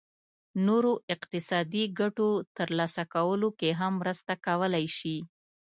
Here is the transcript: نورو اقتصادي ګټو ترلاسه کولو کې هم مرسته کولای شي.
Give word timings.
نورو 0.67 0.93
اقتصادي 1.13 1.83
ګټو 1.99 2.29
ترلاسه 2.57 3.03
کولو 3.13 3.49
کې 3.59 3.69
هم 3.79 3.93
مرسته 4.01 4.33
کولای 4.45 4.85
شي. 4.97 5.17